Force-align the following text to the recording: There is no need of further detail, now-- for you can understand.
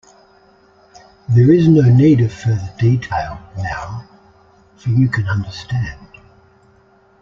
There 1.29 1.51
is 1.51 1.67
no 1.67 1.83
need 1.83 2.21
of 2.21 2.33
further 2.33 2.73
detail, 2.79 3.39
now-- 3.55 4.03
for 4.81 4.89
you 4.89 5.07
can 5.07 5.27
understand. 5.27 6.07